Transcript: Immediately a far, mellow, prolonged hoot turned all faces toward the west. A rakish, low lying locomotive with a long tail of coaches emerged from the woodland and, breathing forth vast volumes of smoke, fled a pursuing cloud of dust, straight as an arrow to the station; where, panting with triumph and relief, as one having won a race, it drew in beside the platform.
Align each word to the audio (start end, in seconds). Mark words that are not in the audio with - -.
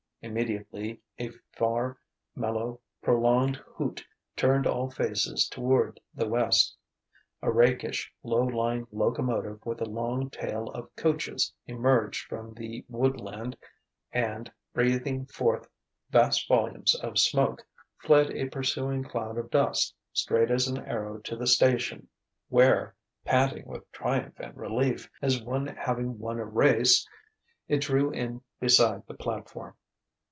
Immediately 0.23 1.01
a 1.19 1.31
far, 1.53 1.97
mellow, 2.35 2.79
prolonged 3.01 3.55
hoot 3.65 4.05
turned 4.35 4.67
all 4.67 4.87
faces 4.87 5.47
toward 5.47 5.99
the 6.13 6.27
west. 6.27 6.77
A 7.41 7.51
rakish, 7.51 8.13
low 8.21 8.43
lying 8.43 8.85
locomotive 8.91 9.65
with 9.65 9.81
a 9.81 9.89
long 9.89 10.29
tail 10.29 10.69
of 10.73 10.95
coaches 10.95 11.51
emerged 11.65 12.27
from 12.27 12.53
the 12.53 12.85
woodland 12.87 13.57
and, 14.11 14.51
breathing 14.75 15.25
forth 15.25 15.67
vast 16.11 16.47
volumes 16.47 16.93
of 16.93 17.17
smoke, 17.17 17.65
fled 17.97 18.29
a 18.29 18.45
pursuing 18.47 19.03
cloud 19.03 19.39
of 19.39 19.49
dust, 19.49 19.95
straight 20.13 20.51
as 20.51 20.67
an 20.67 20.77
arrow 20.85 21.17
to 21.21 21.35
the 21.35 21.47
station; 21.47 22.07
where, 22.47 22.95
panting 23.25 23.65
with 23.65 23.91
triumph 23.91 24.39
and 24.39 24.55
relief, 24.55 25.09
as 25.19 25.41
one 25.41 25.65
having 25.65 26.19
won 26.19 26.37
a 26.37 26.45
race, 26.45 27.07
it 27.67 27.81
drew 27.81 28.11
in 28.11 28.39
beside 28.59 29.03
the 29.07 29.15
platform. 29.15 29.75